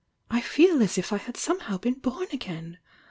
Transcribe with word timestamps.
"I 0.31 0.41
feel 0.41 0.81
as 0.81 0.97
if 0.97 1.13
I 1.13 1.17
had 1.17 1.37
somehow 1.37 1.77
been 1.77 1.93
born 1.93 2.25
again! 2.33 2.79